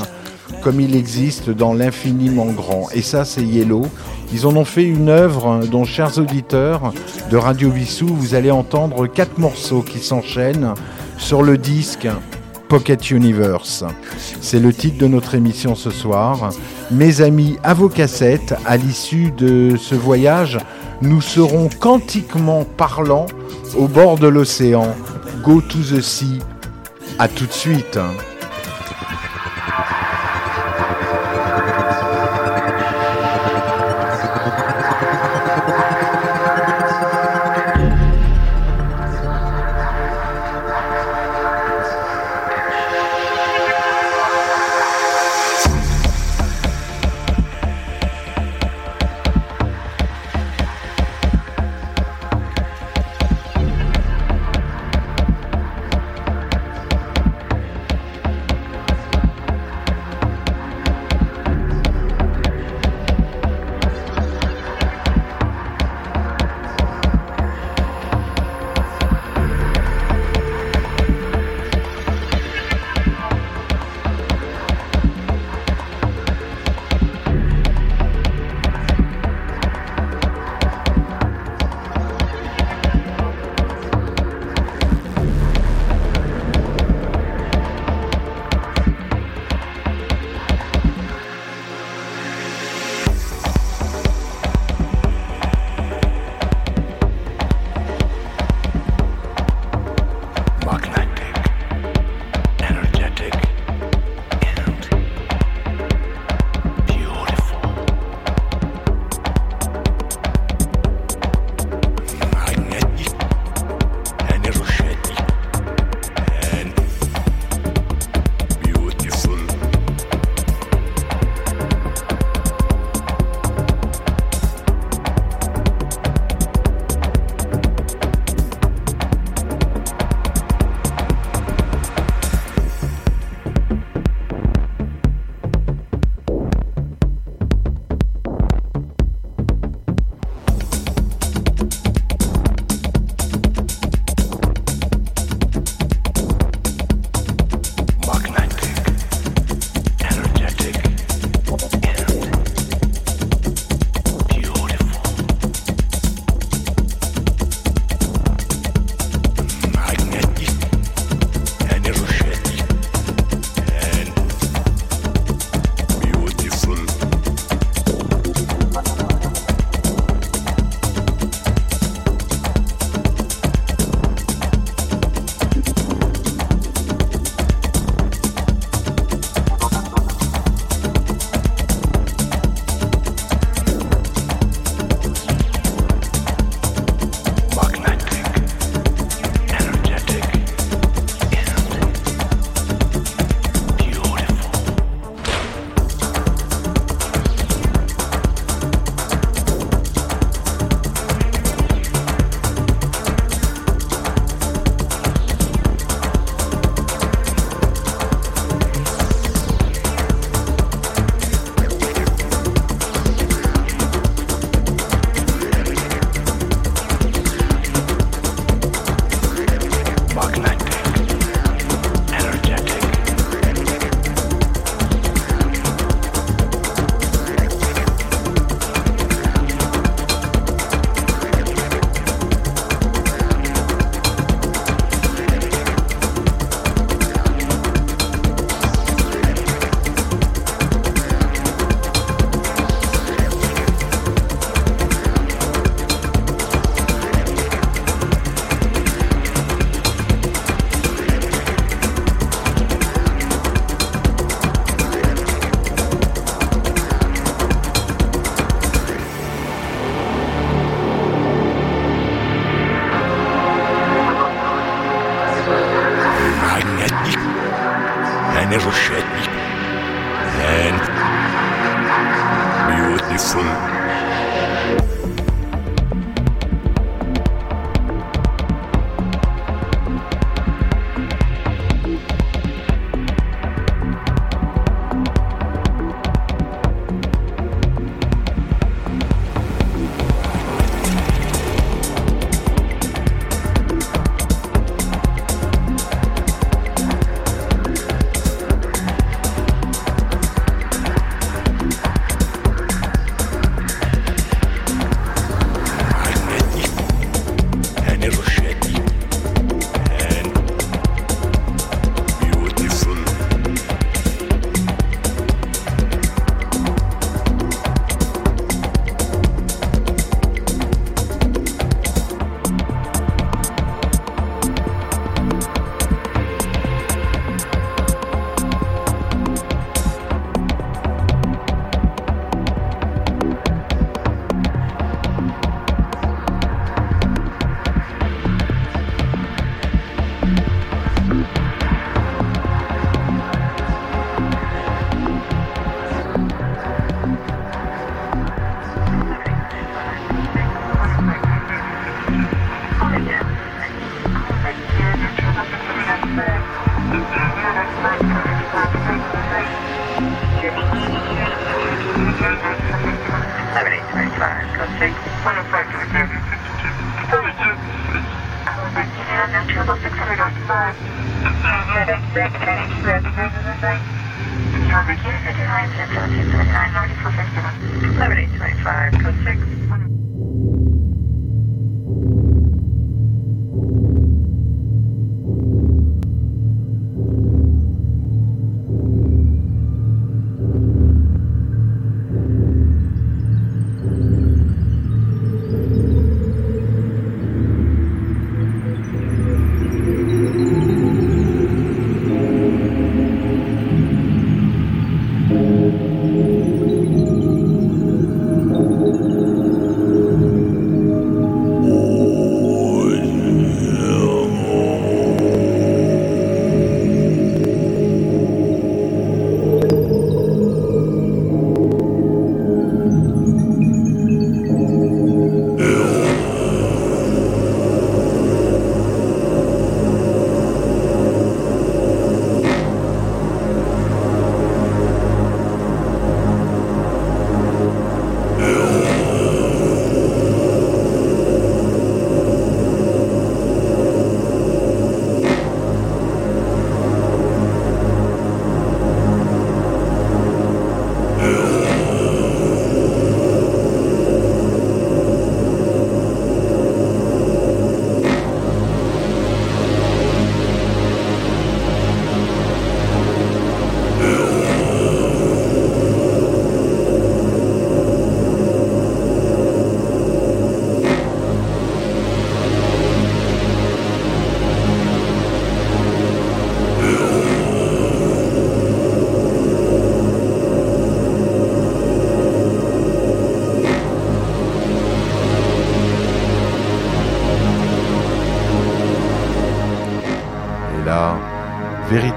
comme 0.63 0.81
il 0.81 0.95
existe 0.97 1.51
dans 1.51 1.73
l'infiniment 1.73 2.47
grand. 2.47 2.89
Et 2.93 3.03
ça, 3.03 3.25
c'est 3.25 3.43
Yellow. 3.43 3.87
Ils 4.33 4.47
en 4.47 4.57
ont 4.57 4.65
fait 4.65 4.85
une 4.85 5.09
œuvre 5.09 5.61
dont, 5.71 5.85
chers 5.85 6.19
auditeurs 6.19 6.93
de 7.31 7.37
Radio 7.37 7.71
Vissou, 7.71 8.07
vous 8.07 8.35
allez 8.35 8.51
entendre 8.51 9.07
quatre 9.07 9.39
morceaux 9.39 9.83
qui 9.83 9.99
s'enchaînent 9.99 10.75
sur 11.17 11.43
le 11.43 11.57
disque 11.59 12.09
Pocket 12.69 13.11
Universe. 13.11 13.85
C'est 14.41 14.61
le 14.61 14.73
titre 14.73 14.99
de 14.99 15.07
notre 15.07 15.35
émission 15.35 15.75
ce 15.75 15.91
soir. 15.91 16.51
Mes 16.91 17.23
amis, 17.23 17.57
à 17.63 17.73
vos 17.73 17.89
cassettes, 17.89 18.55
à 18.67 18.77
l'issue 18.77 19.31
de 19.31 19.77
ce 19.79 19.95
voyage, 19.95 20.59
nous 21.01 21.21
serons 21.21 21.69
quantiquement 21.81 22.65
parlant 22.77 23.27
au 23.77 23.89
bord 23.89 24.19
de 24.19 24.29
l'océan. 24.29 24.95
Go 25.43 25.61
to 25.61 25.79
the 25.79 26.01
sea. 26.01 26.41
À 27.19 27.29
tout 27.29 27.47
de 27.47 27.53
suite. 27.53 27.99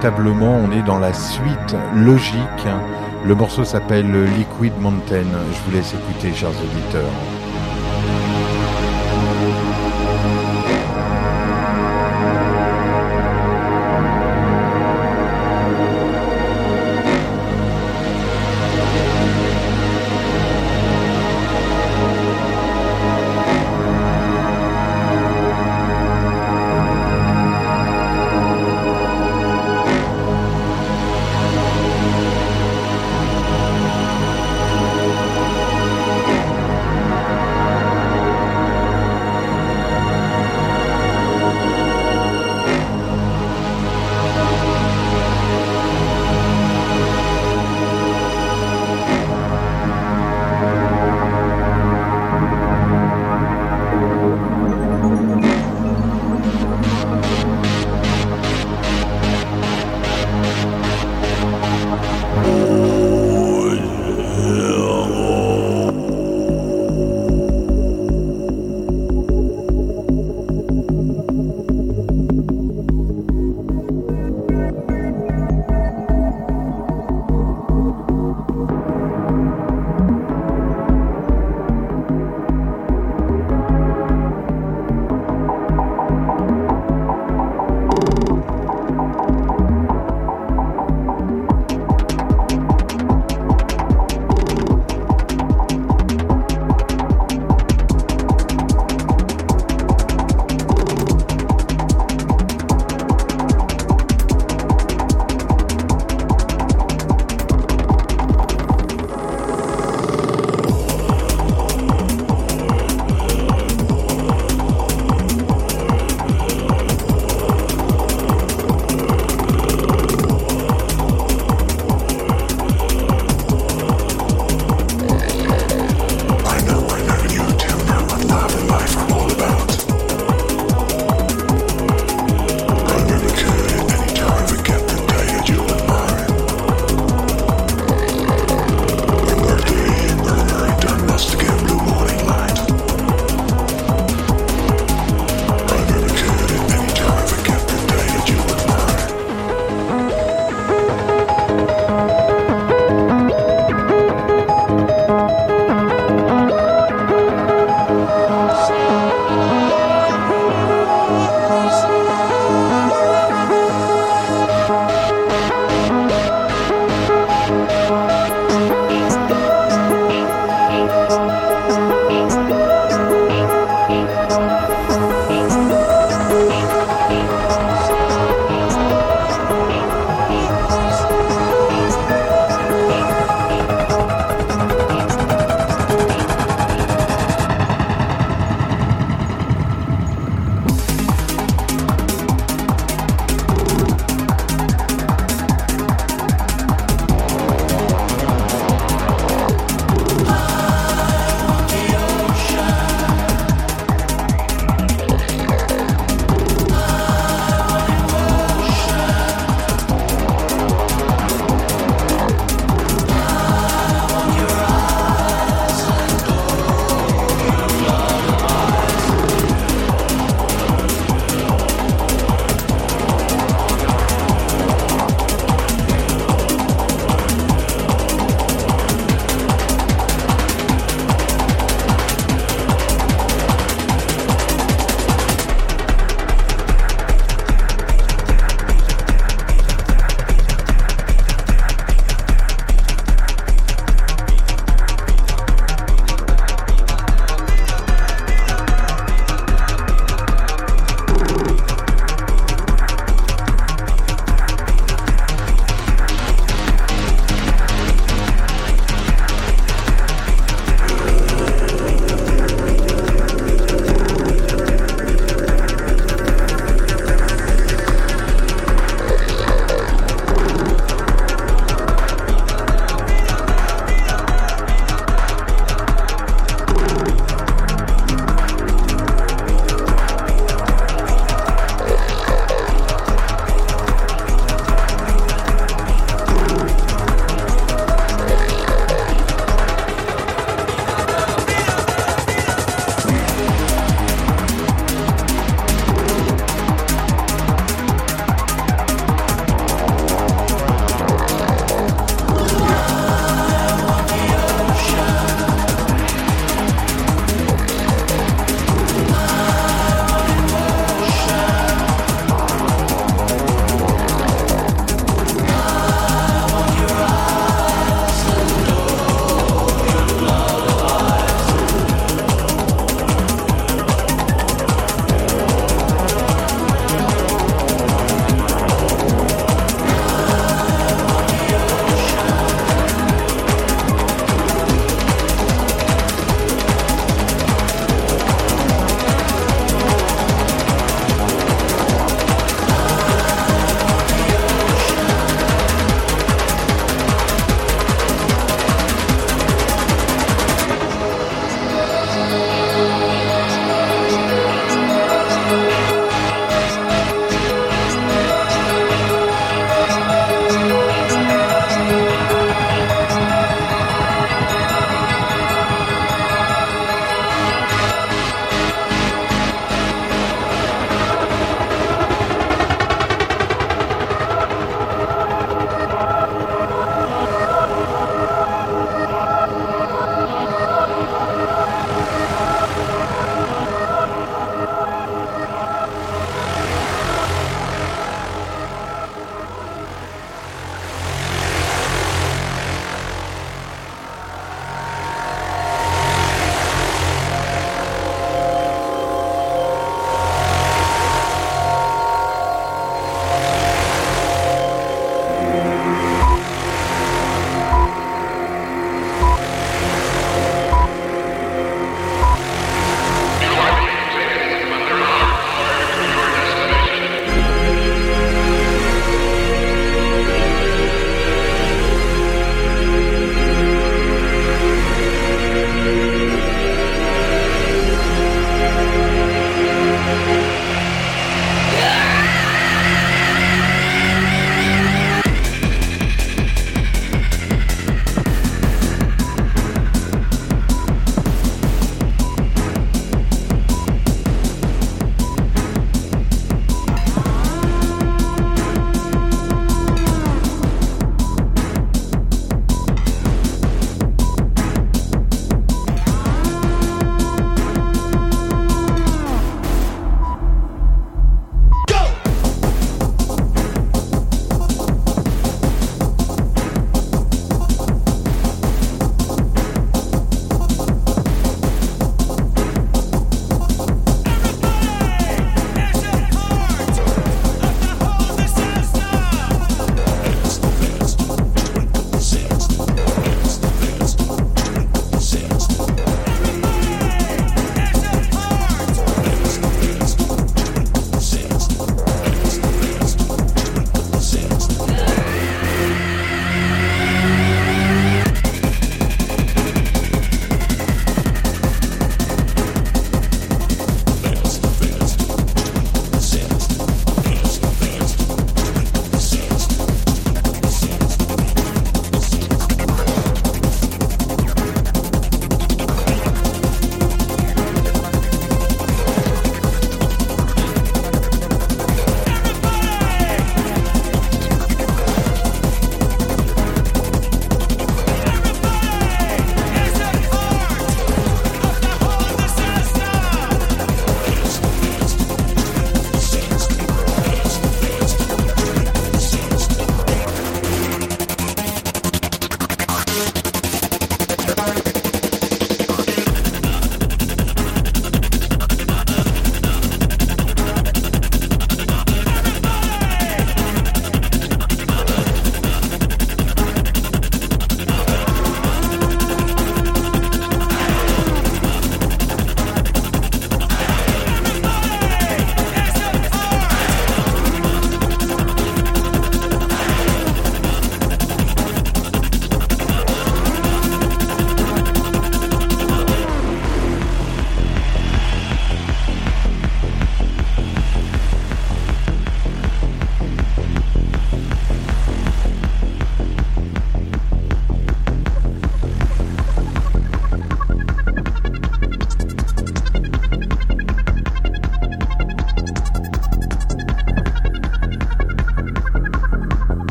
Véritablement, 0.00 0.56
on 0.56 0.72
est 0.72 0.82
dans 0.82 0.98
la 0.98 1.12
suite 1.12 1.76
logique. 1.94 2.66
Le 3.26 3.34
morceau 3.34 3.64
s'appelle 3.64 4.10
Liquid 4.38 4.72
Mountain. 4.80 5.26
Je 5.52 5.60
vous 5.64 5.76
laisse 5.76 5.92
écouter, 5.92 6.32
chers 6.32 6.48
auditeurs. 6.50 7.39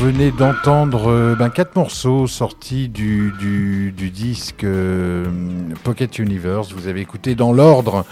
Venez 0.00 0.30
d'entendre 0.30 1.10
euh, 1.10 1.34
ben, 1.34 1.50
quatre 1.50 1.76
morceaux 1.76 2.26
sortis 2.26 2.88
du, 2.88 3.34
du, 3.38 3.92
du 3.94 4.08
disque 4.08 4.64
euh, 4.64 5.26
Pocket 5.84 6.18
Universe. 6.18 6.72
Vous 6.72 6.88
avez 6.88 7.02
écouté 7.02 7.34
dans 7.34 7.52
l'ordre 7.52 8.06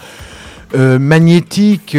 euh, 0.75 0.99
Magnétique, 0.99 1.97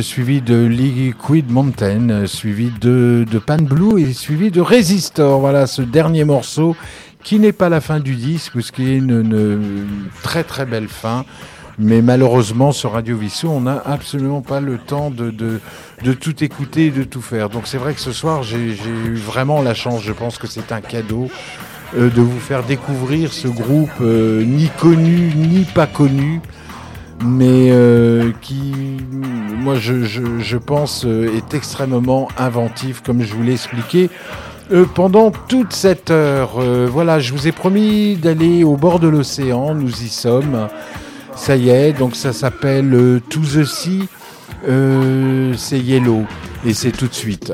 suivi 0.00 0.40
de 0.40 0.64
Liquid 0.64 1.50
Mountain, 1.50 2.26
suivi 2.26 2.70
de, 2.80 3.26
de 3.30 3.38
Pan 3.38 3.58
Blue 3.58 4.00
et 4.00 4.14
suivi 4.14 4.50
de 4.50 4.62
Resistor. 4.62 5.38
Voilà 5.38 5.66
ce 5.66 5.82
dernier 5.82 6.24
morceau 6.24 6.74
qui 7.22 7.38
n'est 7.38 7.52
pas 7.52 7.68
la 7.68 7.82
fin 7.82 8.00
du 8.00 8.14
disque, 8.14 8.62
ce 8.62 8.72
qui 8.72 8.88
est 8.90 8.96
une, 8.96 9.20
une 9.20 9.86
très 10.22 10.44
très 10.44 10.64
belle 10.64 10.88
fin. 10.88 11.26
Mais 11.78 12.00
malheureusement, 12.00 12.72
sur 12.72 12.92
Radio 12.92 13.16
Vissou, 13.18 13.48
on 13.48 13.60
n'a 13.60 13.82
absolument 13.84 14.40
pas 14.40 14.60
le 14.60 14.78
temps 14.78 15.10
de, 15.10 15.30
de, 15.30 15.60
de 16.02 16.12
tout 16.14 16.42
écouter 16.42 16.86
et 16.86 16.90
de 16.90 17.02
tout 17.04 17.20
faire. 17.20 17.50
Donc 17.50 17.66
c'est 17.66 17.76
vrai 17.76 17.92
que 17.92 18.00
ce 18.00 18.12
soir, 18.12 18.42
j'ai 18.42 18.56
eu 18.58 19.14
vraiment 19.14 19.60
la 19.60 19.74
chance, 19.74 20.02
je 20.02 20.12
pense 20.12 20.38
que 20.38 20.46
c'est 20.46 20.72
un 20.72 20.80
cadeau, 20.80 21.28
euh, 21.96 22.08
de 22.08 22.22
vous 22.22 22.40
faire 22.40 22.62
découvrir 22.62 23.32
ce 23.32 23.48
groupe 23.48 23.90
euh, 24.00 24.42
ni 24.44 24.68
connu 24.80 25.32
ni 25.36 25.64
pas 25.64 25.86
connu, 25.86 26.40
mais 27.22 27.68
euh, 27.70 28.32
qui, 28.40 28.72
moi 29.60 29.74
je, 29.78 30.02
je, 30.04 30.22
je 30.38 30.56
pense, 30.56 31.04
euh, 31.04 31.28
est 31.36 31.52
extrêmement 31.52 32.28
inventif, 32.38 33.02
comme 33.02 33.22
je 33.22 33.34
vous 33.34 33.42
l'ai 33.42 33.52
expliqué. 33.52 34.08
euh, 34.72 34.86
pendant 34.94 35.30
toute 35.30 35.72
cette 35.74 36.10
heure, 36.10 36.54
Euh, 36.58 36.88
voilà, 36.90 37.20
je 37.20 37.32
vous 37.34 37.46
ai 37.46 37.52
promis 37.52 38.16
d'aller 38.16 38.64
au 38.64 38.76
bord 38.76 38.98
de 38.98 39.08
l'océan, 39.08 39.74
nous 39.74 40.02
y 40.02 40.08
sommes. 40.08 40.68
Ça 41.36 41.56
y 41.56 41.68
est, 41.68 41.92
donc 41.92 42.16
ça 42.16 42.32
s'appelle 42.32 42.92
euh, 42.94 43.20
To 43.30 43.40
the 43.40 43.66
Euh, 44.68 45.54
c'est 45.56 45.78
Yellow, 45.78 46.24
et 46.64 46.74
c'est 46.74 46.92
tout 46.92 47.06
de 47.06 47.14
suite. 47.14 47.52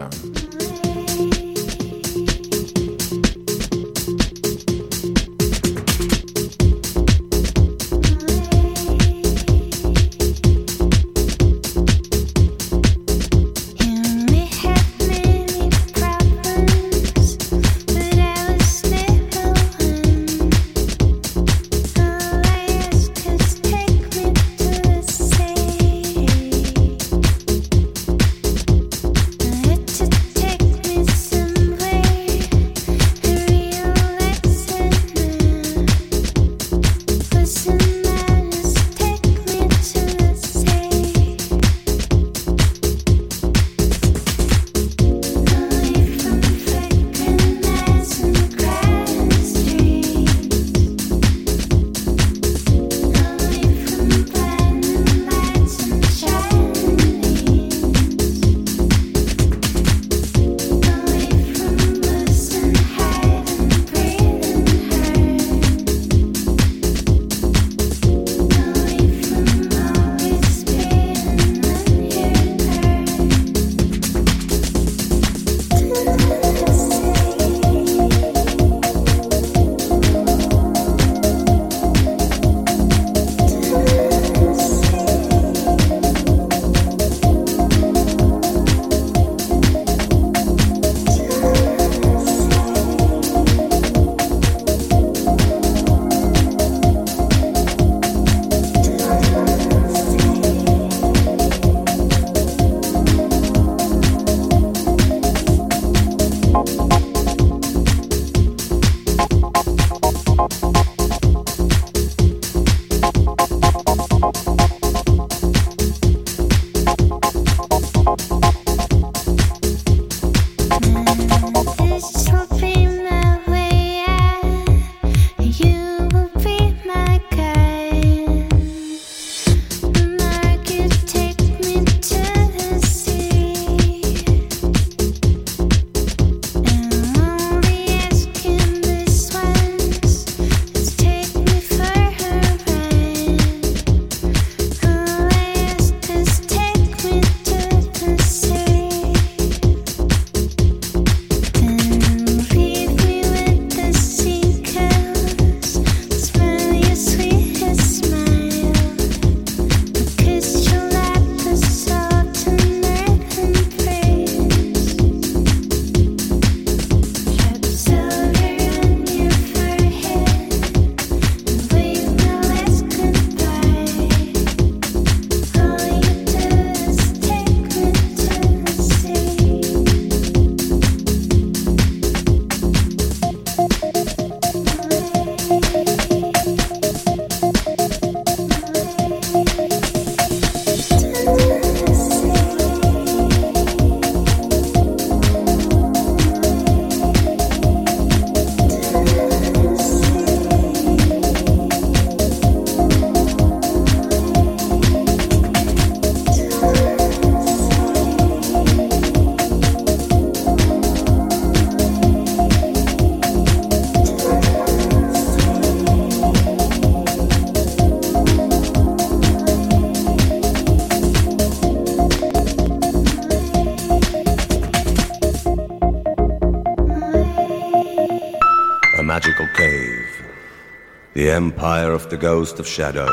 The 231.22 231.30
empire 231.30 231.92
of 231.92 232.08
the 232.08 232.18
ghost 232.18 232.58
of 232.58 232.66
shadows. 232.66 233.06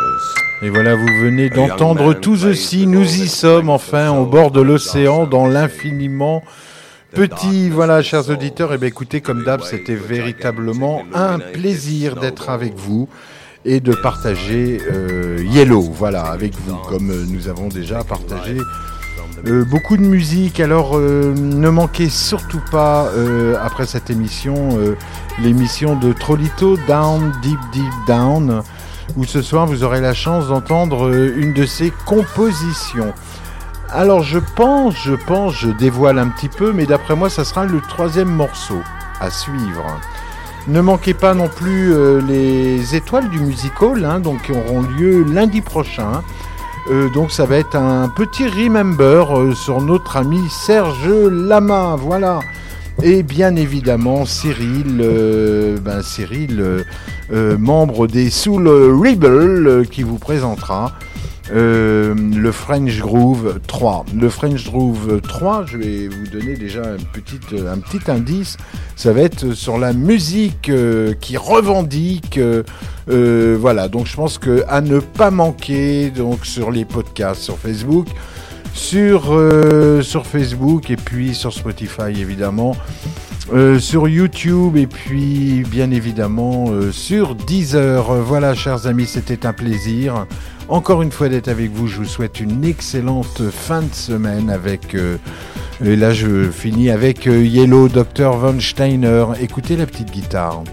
Et 0.64 0.70
voilà, 0.72 0.95
vous 0.95 1.05
venez 1.22 1.51
d'entendre 1.51 2.14
tous 2.14 2.45
aussi, 2.45 2.88
nous 2.88 3.03
y 3.03 3.28
sommes 3.28 3.70
enfin 3.70 4.10
au 4.10 4.26
bord 4.26 4.49
de 4.49 4.62
l'océan, 4.62 5.28
dans 5.28 5.45
l'infiniment 5.45 6.41
Petit, 7.12 7.70
voilà, 7.70 8.01
chers 8.01 8.32
auditeurs, 8.32 8.74
et 8.74 8.80
bien 8.80 8.88
écoutez, 8.88 9.22
comme 9.22 9.43
d'hab, 9.43 9.62
c'était 9.62 9.93
véritablement 9.93 11.03
un 11.14 11.38
plaisir 11.38 12.16
d'être 12.16 12.49
avec 12.49 12.74
vous 12.76 13.07
et 13.64 13.80
de 13.80 13.93
partager 13.93 14.80
euh, 14.91 15.43
Yellow, 15.45 15.82
voilà, 15.82 16.24
avec 16.24 16.53
vous, 16.66 16.78
comme 16.89 17.12
euh, 17.12 17.26
nous 17.28 17.47
avons 17.47 17.68
déjà 17.68 18.03
partagé 18.03 18.57
euh, 19.45 19.64
beaucoup 19.66 19.97
de 19.97 20.01
musique. 20.01 20.60
Alors, 20.60 20.97
euh, 20.97 21.34
ne 21.36 21.70
manquez 21.70 22.10
surtout 22.10 22.62
pas, 22.72 23.12
après 23.62 23.86
cette 23.86 24.10
émission, 24.10 24.70
l'émission 25.42 25.96
de 25.96 26.14
Trolito 26.14 26.78
Down, 26.88 27.32
Deep, 27.42 27.60
Deep 27.72 27.94
Down, 28.08 28.62
où 29.18 29.26
ce 29.26 29.42
soir 29.42 29.66
vous 29.66 29.84
aurez 29.84 30.02
la 30.02 30.14
chance 30.14 30.48
d'entendre 30.50 31.08
euh, 31.08 31.34
une 31.38 31.54
de 31.54 31.66
ses 31.66 31.92
compositions. 32.06 33.14
Alors 33.90 34.22
je 34.22 34.40
pense, 34.56 34.96
je 35.04 35.16
pense, 35.16 35.56
je 35.56 35.70
dévoile 35.70 36.20
un 36.20 36.30
petit 36.30 36.50
peu, 36.50 36.74
mais 36.74 36.86
d'après 36.86 37.16
moi, 37.16 37.30
ça 37.30 37.44
sera 37.44 37.66
le 37.66 37.82
troisième 37.82 38.30
morceau 38.30 38.82
à 39.20 39.30
suivre. 39.30 39.86
Ne 40.68 40.82
manquez 40.82 41.14
pas 41.14 41.34
non 41.34 41.48
plus 41.48 41.94
euh, 41.94 42.22
les 42.22 42.96
étoiles 42.96 43.30
du 43.30 43.40
musical, 43.40 44.06
hein, 44.06 44.20
donc 44.20 44.44
qui 44.44 44.52
auront 44.52 44.82
lieu 44.82 45.24
lundi 45.24 45.62
prochain. 45.62 46.22
Euh, 46.92 47.10
donc 47.10 47.32
ça 47.32 47.46
va 47.46 47.58
être 47.58 47.76
un 47.76 48.10
petit 48.10 48.48
remember 48.48 49.56
sur 49.56 49.82
notre 49.82 50.18
ami 50.18 50.50
Serge 50.50 51.08
Lama, 51.08 51.96
voilà. 51.98 52.40
Et 53.02 53.24
bien 53.24 53.56
évidemment 53.56 54.26
Cyril, 54.26 55.00
euh, 55.00 55.78
ben 55.78 56.02
Cyril, 56.02 56.60
euh, 56.60 56.84
euh, 57.32 57.58
membre 57.58 58.08
des 58.08 58.30
Soul 58.30 58.68
Rebel, 58.68 59.88
qui 59.89 60.04
vous 60.04 60.18
présentera 60.18 60.93
le 61.52 62.52
French 62.52 63.00
Groove 63.00 63.60
3. 63.66 64.06
Le 64.14 64.30
French 64.30 64.66
Groove 64.66 65.20
3, 65.22 65.66
je 65.66 65.78
vais 65.78 66.08
vous 66.08 66.28
donner 66.28 66.56
déjà 66.56 66.82
un 66.82 66.97
petit, 67.12 67.39
un 67.56 67.80
petit 67.80 68.12
indice. 68.12 68.56
Ça 68.95 69.14
va 69.14 69.22
être 69.22 69.54
sur 69.54 69.80
la 69.80 69.93
musique 69.93 70.72
qui 71.20 71.38
revendique. 71.38 72.39
voilà, 73.08 73.88
donc 73.88 74.06
je 74.06 74.16
pense 74.16 74.38
que 74.38 74.64
à 74.68 74.82
ne 74.82 75.00
pas 75.00 75.32
manquer 75.32 76.12
donc 76.12 76.45
sur 76.45 76.70
les 76.70 76.86
podcasts 76.86 77.41
sur 77.41 77.58
Facebook, 77.58 78.06
sur 78.74 79.34
euh, 79.34 80.01
sur 80.01 80.26
Facebook 80.26 80.89
et 80.89 80.95
puis 80.95 81.36
sur 81.36 81.53
Spotify 81.53 82.11
évidemment. 82.20 82.76
Euh, 83.51 83.80
sur 83.80 84.07
YouTube 84.07 84.78
et 84.78 84.86
puis 84.86 85.63
bien 85.67 85.89
évidemment 85.91 86.65
euh, 86.70 86.91
sur 86.91 87.36
Deezer. 87.36 88.13
Voilà, 88.22 88.53
chers 88.53 88.86
amis, 88.86 89.07
c'était 89.07 89.45
un 89.45 89.53
plaisir. 89.53 90.28
Encore 90.67 91.01
une 91.01 91.11
fois 91.11 91.30
d'être 91.30 91.47
avec 91.47 91.72
vous. 91.72 91.88
Je 91.88 91.97
vous 91.97 92.05
souhaite 92.05 92.39
une 92.39 92.63
excellente 92.63 93.49
fin 93.49 93.82
de 93.82 93.93
semaine 93.93 94.51
avec. 94.51 94.95
et 95.84 95.95
là, 95.95 96.13
je 96.13 96.51
finis 96.51 96.91
avec 96.91 97.26
Yellow 97.26 97.89
Dr. 97.89 98.38
Von 98.38 98.59
Steiner. 98.59 99.26
Écoutez 99.41 99.76
la 99.76 99.88
petite 99.88 100.11
guitare. 100.11 100.63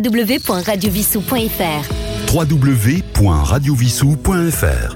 www.radiovissou.fr 0.00 2.06
www.radiovissou.fr. 2.32 4.95